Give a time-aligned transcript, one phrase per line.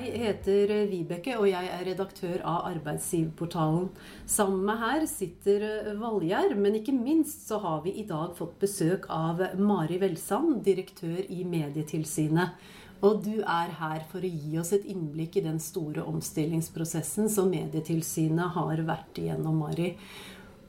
[0.00, 3.90] Jeg heter Vibeke, og jeg er redaktør av Arbeidsgiverportalen.
[4.24, 9.04] Sammen med her sitter Valgjerd, men ikke minst så har vi i dag fått besøk
[9.12, 12.56] av Mari Velsand, direktør i Medietilsynet.
[13.04, 17.52] Og du er her for å gi oss et innblikk i den store omstillingsprosessen som
[17.52, 19.92] Medietilsynet har vært igjennom, Mari.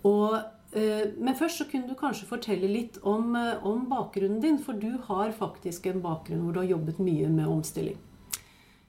[0.03, 0.41] Og,
[0.75, 4.73] eh, men først så kunne du kanskje fortelle litt om, eh, om bakgrunnen din, for
[4.73, 7.99] du har faktisk en bakgrunn hvor du har jobbet mye med omstilling.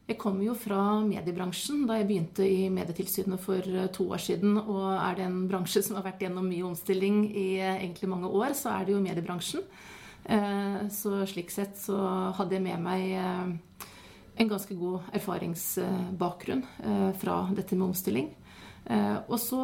[0.09, 4.59] Jeg kommer jo fra mediebransjen da jeg begynte i Medietilsynet for eh, to år siden.
[4.59, 8.57] Og er det en bransje som har vært gjennom mye omstilling i egentlig mange år,
[8.59, 9.67] så er det jo mediebransjen.
[10.25, 11.97] Eh, så slik sett så
[12.37, 13.89] hadde jeg med meg eh,
[14.43, 18.31] en ganske god erfaringsbakgrunn eh, fra dette med omstilling.
[19.31, 19.61] Og så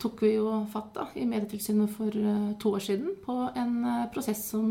[0.00, 2.14] tok vi jo fatt da, i Medietilsynet for
[2.56, 3.74] to år siden på en
[4.14, 4.70] prosess som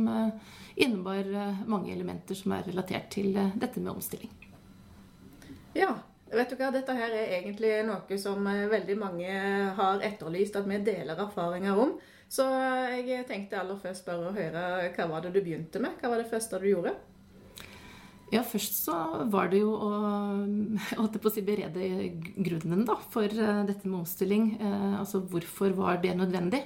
[0.73, 1.29] innebar
[1.69, 4.33] mange elementer som er relatert til dette med omstilling.
[6.35, 9.39] Vet du hva, dette her er egentlig noe som veldig mange
[9.77, 11.95] har etterlyst at vi deler erfaringer om.
[12.27, 12.45] Så
[12.91, 14.63] jeg tenkte aller først bare å høre
[14.95, 15.95] hva var det du begynte med?
[16.01, 16.95] Hva var det første du gjorde?
[18.33, 18.95] Ja, først så
[19.31, 19.91] var det jo å
[21.05, 22.09] å si, berede
[22.41, 24.49] grunnen da, for eh, dette med omstilling.
[24.57, 26.63] Eh, altså hvorfor var det nødvendig?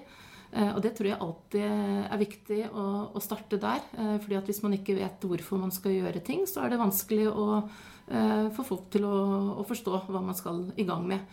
[0.51, 1.67] Eh, og det tror jeg alltid
[2.09, 3.83] er viktig å, å starte der.
[3.93, 7.29] fordi at hvis man ikke vet hvorfor man skal gjøre ting, så er det vanskelig
[7.29, 7.61] å
[8.09, 9.17] få folk til å,
[9.61, 11.27] å forstå hva man skal i gang med.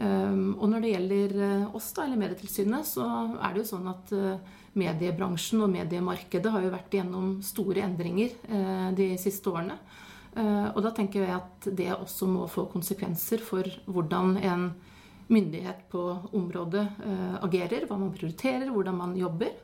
[0.00, 3.06] Ehm, og når det gjelder eh, oss, da, eller Medietilsynet, så
[3.36, 8.32] er det jo sånn at eh, mediebransjen og mediemarkedet har jo vært gjennom store endringer
[8.48, 9.76] eh, de siste årene.
[10.32, 14.62] Og da tenker jeg at det også må få konsekvenser for hvordan en
[15.32, 16.00] myndighet på
[16.36, 16.84] området
[17.40, 19.54] agerer, hva man prioriterer, hvordan man jobber.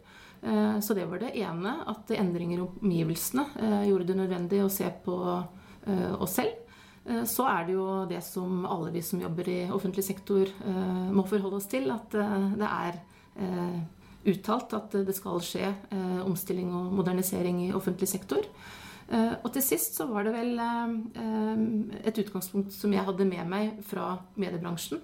[0.81, 3.45] Så det var det ene, at endringer i omgivelsene
[3.89, 5.17] gjorde det nødvendig å se på
[6.17, 6.57] oss selv.
[7.09, 11.07] Eh, så er det jo det som alle vi som jobber i offentlig sektor eh,
[11.15, 13.01] må forholde oss til, at eh, det er
[14.29, 15.69] uttalt at det skal skje
[16.27, 18.43] omstilling og modernisering i offentlig sektor.
[19.15, 20.59] Og til sist så var det vel
[22.03, 24.99] et utgangspunkt som jeg hadde med meg fra mediebransjen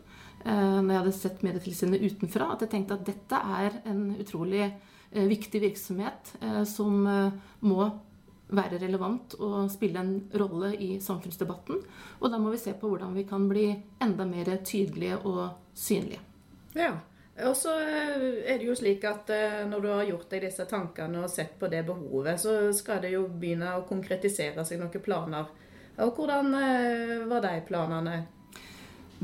[0.44, 4.66] når jeg hadde sett Medietilsynet utenfra, at jeg tenkte at dette er en utrolig
[5.14, 6.34] viktig virksomhet
[6.68, 7.06] som
[7.64, 7.86] må
[8.52, 11.80] være relevant og spille en rolle i samfunnsdebatten.
[12.20, 13.66] Og da må vi se på hvordan vi kan bli
[14.04, 16.20] enda mer tydelige og synlige.
[16.76, 16.92] Ja,
[17.42, 20.66] og så eh, er det jo slik at eh, når du har gjort deg disse
[20.70, 25.02] tankene og sett på det behovet, så skal det jo begynne å konkretisere seg noen
[25.02, 25.50] planer.
[26.04, 28.16] Og hvordan eh, var de planene?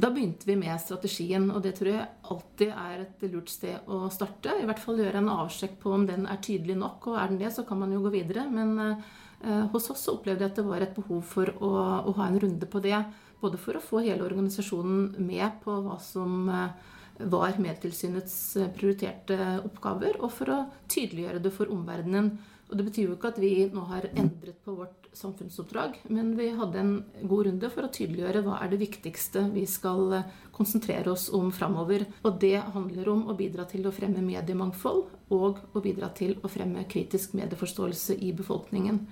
[0.01, 4.07] Da begynte vi med strategien, og det tror jeg alltid er et lurt sted å
[4.13, 4.55] starte.
[4.57, 7.41] I hvert fall gjøre en avsjekk på om den er tydelig nok, og er den
[7.43, 8.47] det, så kan man jo gå videre.
[8.49, 11.73] Men eh, hos oss opplevde jeg at det var et behov for å,
[12.09, 12.97] å, ha en runde på det.
[13.43, 16.97] Både for å få hele organisasjonen med på hva som eh,
[17.35, 18.39] var Medtilsynets
[18.79, 22.33] prioriterte oppgaver, og for å tydeliggjøre det for omverdenen.
[22.71, 26.51] Og Det betyr jo ikke at vi nå har endret på vårt samfunnsoppdrag, men vi
[26.51, 31.11] hadde en god runde for å tydeliggjøre hva er det viktigste vi skal eh, konsentrere
[31.13, 32.07] oss om framover.
[32.23, 36.51] Og det handler om å bidra til å fremme mediemangfold og å bidra til å
[36.53, 39.03] fremme kritisk medieforståelse i befolkningen.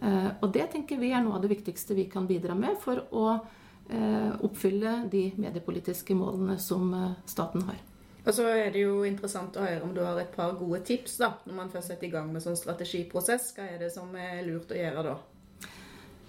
[0.00, 3.04] Eh, og det tenker vi er noe av det viktigste vi kan bidra med for
[3.12, 6.94] å eh, oppfylle de mediepolitiske målene som
[7.28, 7.80] staten har.
[8.22, 11.16] Og så er det jo interessant å høre om du har et par gode tips
[11.18, 13.50] da, når man først setter i gang med sånn strategiprosess.
[13.56, 15.16] Hva er det som er lurt å gjøre da?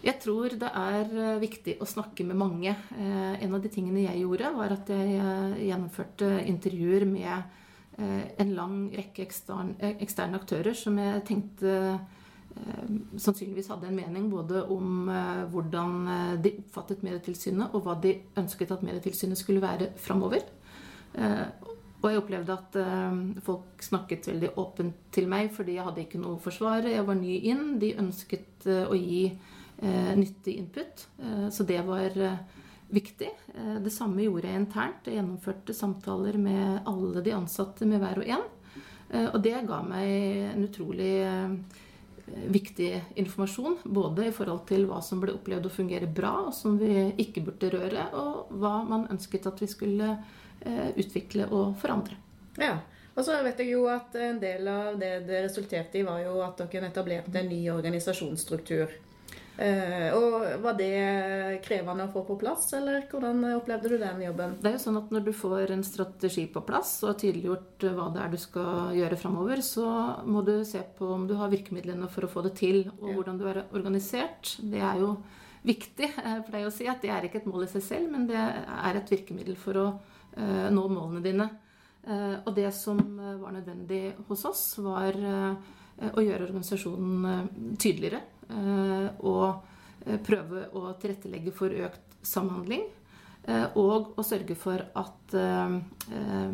[0.03, 2.73] Jeg tror det er eh, viktig å snakke med mange.
[2.97, 7.59] Eh, en av de tingene jeg gjorde, var at jeg eh, gjennomførte intervjuer med
[7.93, 11.75] en lang rekke eksterne aktører som jeg tenkte
[13.21, 15.11] sannsynligvis hadde en mening både om
[15.53, 20.41] hvordan de oppfattet Medietilsynet, og hva de ønsket at Medietilsynet skulle være framover.
[22.01, 22.79] Og jeg opplevde at
[23.45, 26.89] folk snakket veldig åpent til meg fordi jeg hadde ikke noe forsvar.
[26.89, 27.75] Jeg var ny inn.
[27.77, 29.27] De ønsket å gi
[29.83, 31.07] nyttig input.
[31.51, 32.15] så det var
[32.93, 33.29] viktig.
[33.83, 35.07] det samme gjorde jeg internt.
[35.07, 38.45] Jeg gjennomførte samtaler med alle de ansatte med hver og en.
[39.33, 40.11] og det ga meg
[40.53, 41.15] en utrolig
[42.47, 43.79] viktig informasjon.
[43.83, 47.43] Både i forhold til hva som ble opplevd å fungere bra, og som vi ikke
[47.49, 50.15] burde røre, og hva man ønsket at vi skulle
[50.65, 52.15] Eh, utvikle og forandre.
[52.55, 52.77] Ja,
[53.17, 56.37] og så vet jeg jo at En del av det det resulterte i, var jo
[56.45, 58.93] at dere etablerte en ny organisasjonsstruktur.
[59.57, 64.55] Eh, og Var det krevende å få på plass, eller hvordan opplevde du den jobben?
[64.61, 67.85] Det er jo sånn at Når du får en strategi på plass og har tydeliggjort
[67.93, 69.85] hva det er du skal gjøre framover, så
[70.25, 73.37] må du se på om du har virkemidlene for å få det til, og hvordan
[73.37, 74.55] du er organisert.
[74.57, 75.13] Det er jo
[75.63, 78.25] viktig for deg å si at det er ikke et mål i seg selv, men
[78.27, 79.87] det er et virkemiddel for å
[80.73, 81.47] nå målene dine.
[82.43, 82.97] Og det som
[83.39, 88.23] var nødvendig hos oss, var å gjøre organisasjonen tydeligere.
[88.49, 92.83] Og prøve å tilrettelegge for økt samhandling.
[93.43, 95.73] Eh, og å sørge for at eh,
[96.15, 96.53] eh,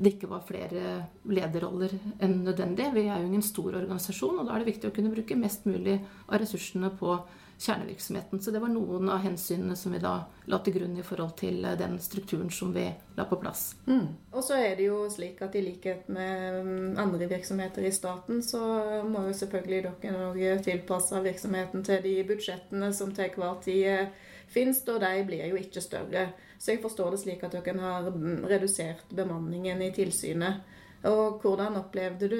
[0.00, 0.94] det ikke var flere
[1.28, 1.92] lederroller
[2.24, 2.88] enn nødvendig.
[2.94, 5.68] Vi er jo ingen stor organisasjon, og da er det viktig å kunne bruke mest
[5.68, 5.98] mulig
[6.30, 7.18] av ressursene på
[7.62, 8.40] kjernevirksomheten.
[8.42, 10.16] Så det var noen av hensynene som vi da
[10.50, 13.76] la til grunn i forhold til den strukturen som vi la på plass.
[13.86, 14.08] Mm.
[14.32, 18.42] Og så er det jo slik at i likhet med mm, andre virksomheter i staten,
[18.42, 18.62] så
[19.06, 24.18] må jo selvfølgelig dere òg tilpasse virksomheten til de budsjettene som til hver tid
[24.52, 26.26] finnes og de blir jo ikke større.
[26.58, 28.10] Så jeg forstår det slik at dere har
[28.50, 30.62] redusert bemanningen i tilsynet.
[31.08, 32.38] Og hvordan opplevde du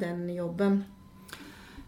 [0.00, 0.82] den jobben?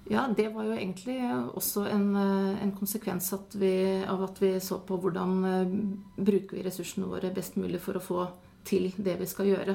[0.09, 1.19] Ja, det var jo egentlig
[1.53, 3.73] også en, en konsekvens at vi,
[4.09, 5.75] av at vi så på hvordan uh,
[6.17, 8.23] bruker vi ressursene våre best mulig for å få
[8.69, 9.75] til det vi skal gjøre.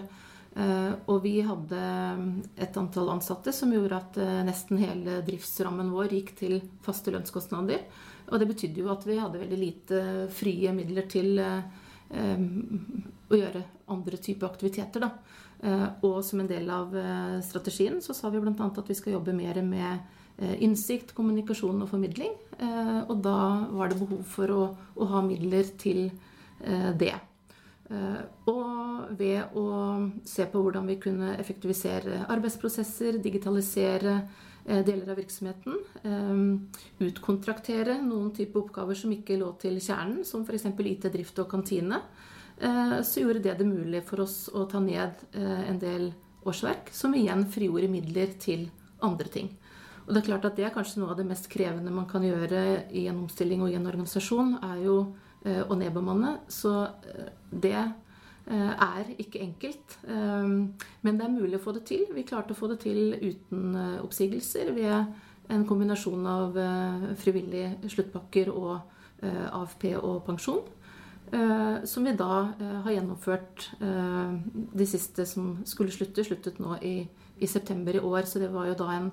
[0.54, 1.84] Uh, og vi hadde
[2.58, 4.18] et antall ansatte som gjorde at
[4.50, 7.86] nesten hele driftsrammen vår gikk til faste lønnskostnader.
[8.32, 10.02] Og det betydde jo at vi hadde veldig lite
[10.34, 12.44] frie midler til eh,
[13.30, 13.64] å gjøre
[13.94, 15.04] andre typer aktiviteter.
[15.04, 15.10] Da.
[15.64, 18.56] Eh, og som en del av eh, strategien så sa vi bl.a.
[18.70, 22.32] at vi skal jobbe mer med innsikt, kommunikasjon og formidling.
[23.06, 23.38] Og da
[23.70, 24.64] var det behov for å,
[24.98, 26.08] å ha midler til
[26.98, 27.14] det.
[28.50, 29.68] Og ved å
[30.26, 34.18] se på hvordan vi kunne effektivisere arbeidsprosesser, digitalisere
[34.66, 35.80] Eh, deler av virksomheten.
[36.08, 40.70] Eh, utkontraktere noen type oppgaver som ikke lå til kjernen, som f.eks.
[40.80, 42.00] IT, drift og kantine.
[42.58, 46.14] Eh, så gjorde det det mulig for oss å ta ned en del
[46.48, 48.70] årsverk, som igjen frigjorde midler til
[49.04, 49.52] andre ting.
[50.04, 52.24] Og det er klart at det er kanskje noe av det mest krevende man kan
[52.26, 54.98] gjøre i en omstilling og i en organisasjon, er jo
[55.44, 56.38] å nedbemanne.
[56.48, 56.72] Så
[57.52, 57.76] det
[58.44, 60.00] Eh, er ikke enkelt.
[60.04, 60.48] Eh,
[61.02, 62.04] men det er mulig å få det til.
[62.12, 66.56] Vi klarte å få det til uten eh, oppsigelser ved en kombinasjon av
[67.20, 68.78] frivillige sluttpakker og
[69.24, 70.62] AFP og pensjon.
[71.84, 72.38] Som vi da
[72.86, 76.94] har gjennomført de siste som skulle slutte, sluttet nå i,
[77.44, 78.24] i september i år.
[78.24, 79.12] Så det var jo da en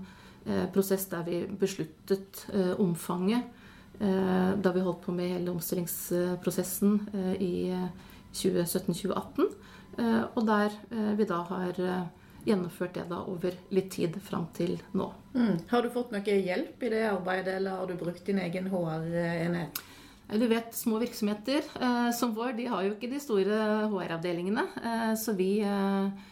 [0.73, 2.47] prosess der vi besluttet
[2.81, 3.57] omfanget
[4.01, 6.95] da vi holdt på med hele omstillingsprosessen
[7.37, 7.77] i
[8.33, 9.51] 2017-2018.
[9.99, 12.09] Eh, og der eh, vi da har eh,
[12.47, 15.11] gjennomført det da over litt tid fram til nå.
[15.35, 15.57] Mm.
[15.71, 19.83] Har du fått noe hjelp i det arbeidet, eller har du brukt din egen HR-enhet?
[20.31, 23.61] Du vet, Små virksomheter eh, som vår de har jo ikke de store
[23.91, 24.67] HR-avdelingene.
[24.79, 26.29] Eh, så vi eh,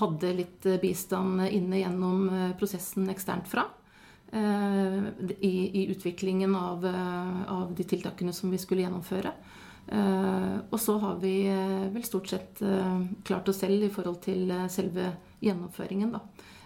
[0.00, 2.26] hadde litt bistand inne gjennom
[2.58, 3.66] prosessen eksternt fra.
[4.32, 6.86] I, i, utviklingen av,
[7.52, 9.32] av de tiltakene som vi skulle gjennomføre.
[9.86, 14.22] Eh, og så har vi eh, vel stort sett eh, klart oss selv i forhold
[14.24, 15.10] til selve
[15.42, 16.22] gjennomføringen, da.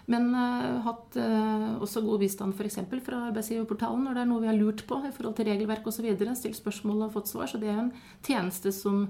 [0.07, 2.77] Men uh, hatt uh, også god bistand f.eks.
[3.03, 6.05] fra arbeidsgiverportalen når det er noe vi har lurt på i forhold til regelverk osv.
[6.39, 7.49] Stilt spørsmål og fått svar.
[7.51, 7.89] Så det er en
[8.23, 9.01] tjeneste som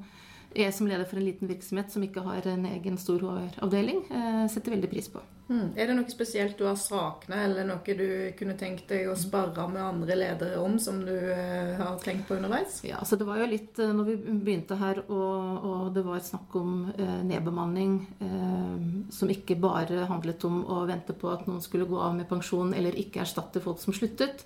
[0.55, 4.45] jeg som leder for en liten virksomhet som ikke har en egen stor HR-avdeling, eh,
[4.51, 5.23] setter veldig pris på.
[5.47, 5.77] Mm.
[5.79, 9.67] Er det noe spesielt du har savna, eller noe du kunne tenkt deg å sparre
[9.71, 12.81] med andre ledere om, som du eh, har tenkt på underveis?
[12.83, 16.23] Ja, altså Det var jo litt eh, når vi begynte her, og, og det var
[16.25, 17.95] snakk om eh, nedbemanning
[18.27, 18.75] eh,
[19.13, 22.75] som ikke bare handlet om å vente på at noen skulle gå av med pensjon
[22.75, 24.43] eller ikke erstatte folk som sluttet,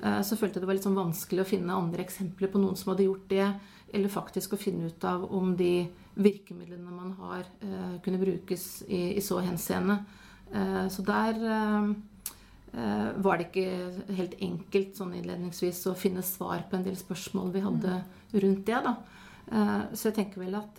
[0.00, 2.94] så følte jeg det var litt sånn vanskelig å finne andre eksempler på noen som
[2.94, 3.48] hadde gjort det
[3.92, 5.88] eller faktisk å finne ut av om de
[6.20, 10.04] virkemidlene man har, eh, kunne brukes i, i så henseende.
[10.52, 11.92] Eh, så der eh,
[13.16, 17.64] var det ikke helt enkelt sånn innledningsvis å finne svar på en del spørsmål vi
[17.64, 18.02] hadde
[18.32, 18.82] rundt det.
[18.84, 18.94] da.
[19.90, 20.76] Så jeg tenker vel at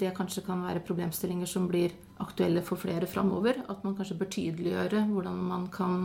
[0.00, 1.92] det kanskje kan være problemstillinger som blir
[2.24, 3.58] aktuelle for flere framover.
[3.68, 6.00] At man kanskje bør tydeliggjøre hvordan man kan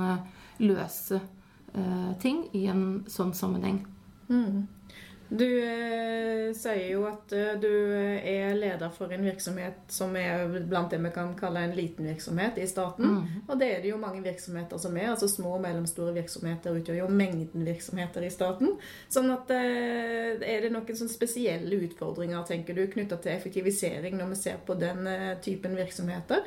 [0.60, 1.22] løse
[2.22, 3.80] ting i en sånn sammenheng.
[4.30, 4.68] Mm.
[5.34, 10.92] Du eh, sier jo at eh, du er leder for en virksomhet som er blant
[10.94, 13.16] det vi kan kalle en liten virksomhet i staten.
[13.16, 13.48] Mm.
[13.48, 15.10] Og det er det jo mange virksomheter som er.
[15.16, 18.76] altså Små og mellomstore virksomheter utgjør jo mengden virksomheter i staten.
[19.10, 24.36] Sånn at eh, Er det noen sånn spesielle utfordringer tenker du, knytta til effektivisering når
[24.36, 26.46] vi ser på den eh, typen virksomheter?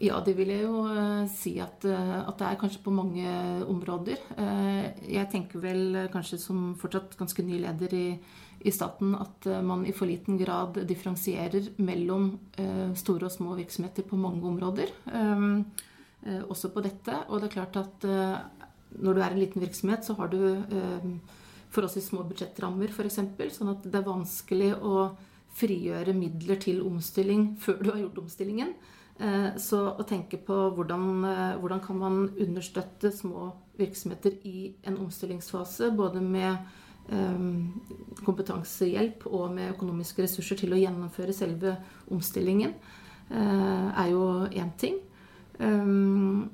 [0.00, 3.26] Ja, det vil jeg jo uh, si at, uh, at, det er kanskje på mange
[3.68, 4.22] områder.
[4.32, 8.06] Uh, jeg tenker vel kanskje som fortsatt ganske ny leder i,
[8.64, 12.32] i staten at man i for liten grad differensierer mellom
[12.96, 14.92] store og små virksomheter på mange områder.
[16.44, 17.22] Også på dette.
[17.32, 20.60] Og det er klart at når du er en liten virksomhet, så har du
[21.72, 23.16] for oss i små budsjettrammer f.eks.
[23.56, 25.08] Sånn at det er vanskelig å
[25.56, 28.76] frigjøre midler til omstilling før du har gjort omstillingen.
[29.20, 34.96] Eh, så å tenke på hvordan, eh, hvordan kan man understøtte små virksomheter i en
[34.96, 36.56] omstillingsfase, både med
[37.10, 37.80] um,
[38.24, 41.72] kompetansehjelp og med økonomiske ressurser til å gjennomføre selve
[42.12, 42.74] omstillingen,
[43.32, 44.98] uh, er jo én ting.
[45.58, 46.50] Um,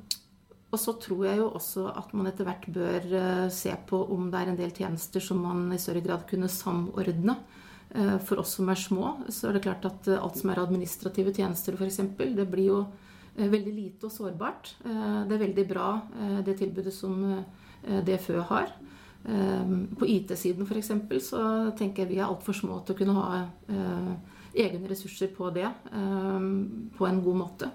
[0.71, 4.41] og så tror jeg jo også at man etter hvert bør se på om det
[4.41, 7.37] er en del tjenester som man i større grad kunne samordne.
[7.95, 11.35] Uh, for oss som er små, så er det klart at alt som er administrative
[11.37, 12.81] tjenester f.eks., det blir jo
[13.37, 14.71] veldig lite og sårbart.
[14.81, 15.89] Det er veldig bra
[16.41, 17.19] det tilbudet som
[17.85, 18.71] DFØ har.
[20.01, 20.89] På IT-siden f.eks.
[21.27, 21.43] så
[21.77, 23.43] tenker jeg vi er altfor små til å kunne ha
[24.57, 27.69] egne ressurser på det på en god måte.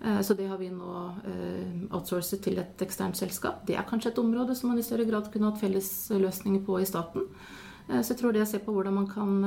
[0.00, 3.64] Eh, så det har vi nå eh, outsourcet til et eksternt selskap.
[3.66, 6.78] Det er kanskje et område som man i større grad kunne hatt felles løsninger på
[6.78, 7.26] i staten.
[7.88, 9.38] Eh, så jeg tror det å se på hvordan man kan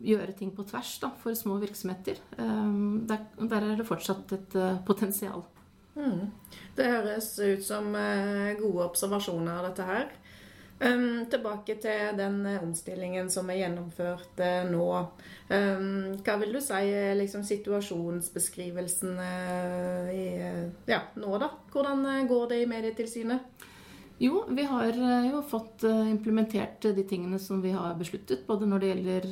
[0.00, 4.56] gjøre ting på tvers da, for små virksomheter, der, der, er det fortsatt et
[4.88, 5.42] potensial.
[5.98, 6.30] Mm.
[6.78, 10.08] Det høres ut som gode observasjoner, av dette her.
[10.80, 14.88] Um, tilbake til den eh, omstillingen som er gjennomført uh, nå.
[15.46, 20.26] Um, hva vil du si er liksom, situasjonsbeskrivelsen uh, i,
[20.90, 21.52] ja, nå, da?
[21.70, 23.64] Hvordan går det i Medietilsynet?
[24.22, 24.94] Jo, vi har
[25.26, 28.44] jo fått implementert de tingene som vi har besluttet.
[28.46, 29.24] Både når det gjelder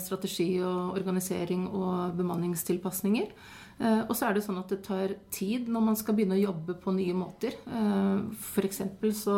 [0.00, 3.34] strategi og organisering og bemanningstilpasninger.
[3.80, 6.42] Eh, og så er det sånn at det tar tid når man skal begynne å
[6.42, 7.54] jobbe på nye måter.
[7.64, 8.82] Eh, F.eks.
[9.16, 9.36] så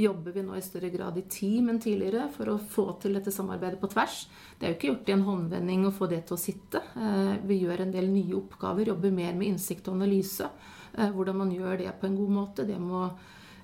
[0.00, 3.30] jobber vi nå i større grad i team enn tidligere for å få til dette
[3.34, 4.24] samarbeidet på tvers.
[4.58, 6.82] Det er jo ikke gjort i en håndvending å få det til å sitte.
[6.98, 10.50] Eh, vi gjør en del nye oppgaver, jobber mer med innsikt og analyse.
[10.94, 12.66] Hvordan man gjør det på en god måte.
[12.68, 13.08] Det må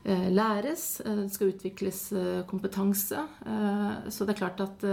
[0.04, 1.02] læres.
[1.04, 1.99] Det skal utvikles
[2.49, 3.21] kompetanse.
[4.09, 4.87] Så det er klart at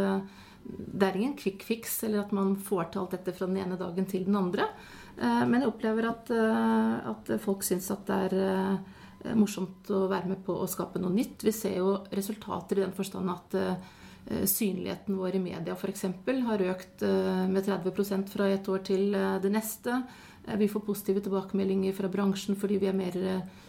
[0.67, 3.79] det er ingen quick fix eller at man får til alt dette fra den ene
[3.79, 4.67] dagen til den andre.
[5.17, 10.05] Eh, men jeg opplever at, eh, at folk syns at det er eh, morsomt å
[10.11, 11.45] være med på å skape noe nytt.
[11.45, 13.57] Vi ser jo resultater i den forstand at
[14.27, 16.01] synligheten vår i media f.eks.
[16.27, 17.03] har økt
[17.47, 20.01] med 30% fra et år til det neste.
[20.55, 23.17] Vi får positive tilbakemeldinger fra bransjen fordi vi er mer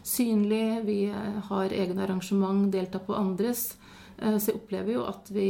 [0.06, 0.82] synlige.
[0.86, 0.98] Vi
[1.48, 3.72] har egne arrangement, deltar på andres.
[4.18, 5.48] Så jeg opplever jo at vi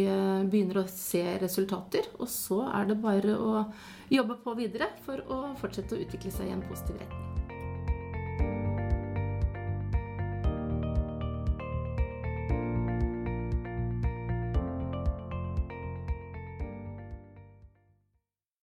[0.48, 2.08] begynner å se resultater.
[2.20, 3.66] Og så er det bare å
[4.12, 7.37] jobbe på videre for å fortsette å utvikle seg i en positiv retning.